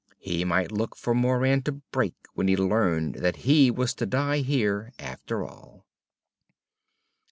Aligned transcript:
He 0.17 0.43
might 0.43 0.71
look 0.71 0.95
for 0.95 1.13
Moran 1.13 1.61
to 1.61 1.73
break 1.73 2.15
when 2.33 2.47
he 2.47 2.57
learned 2.57 3.17
that 3.19 3.35
he 3.45 3.69
was 3.69 3.93
to 3.93 4.07
die 4.07 4.39
here 4.39 4.91
after 4.97 5.45
all. 5.45 5.85